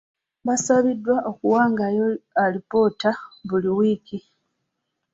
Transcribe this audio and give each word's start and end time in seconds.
Baasabiddwa 0.45 1.15
okuwangayo 1.29 2.05
alipoota 2.43 3.11
buli 3.47 3.69
wiiki. 3.77 4.17